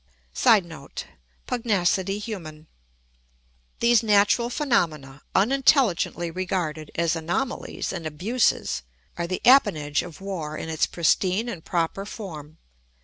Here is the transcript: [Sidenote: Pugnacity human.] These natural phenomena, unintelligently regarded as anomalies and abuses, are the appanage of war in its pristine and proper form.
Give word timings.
[Sidenote: 0.33 1.05
Pugnacity 1.45 2.17
human.] 2.17 2.65
These 3.81 4.01
natural 4.01 4.49
phenomena, 4.49 5.21
unintelligently 5.35 6.31
regarded 6.31 6.89
as 6.95 7.15
anomalies 7.15 7.93
and 7.93 8.07
abuses, 8.07 8.81
are 9.15 9.27
the 9.27 9.45
appanage 9.45 10.01
of 10.01 10.19
war 10.19 10.57
in 10.57 10.69
its 10.69 10.87
pristine 10.87 11.47
and 11.47 11.63
proper 11.63 12.07
form. 12.07 12.57